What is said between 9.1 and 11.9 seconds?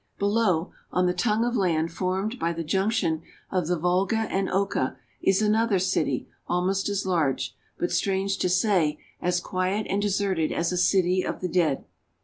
as quiet and deserted as a city of the dead.